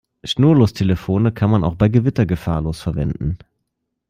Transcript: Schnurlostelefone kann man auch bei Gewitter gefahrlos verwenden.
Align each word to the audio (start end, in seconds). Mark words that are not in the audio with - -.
Schnurlostelefone 0.23 1.31
kann 1.31 1.51
man 1.51 1.63
auch 1.63 1.75
bei 1.75 1.87
Gewitter 1.87 2.25
gefahrlos 2.25 2.81
verwenden. 2.81 3.37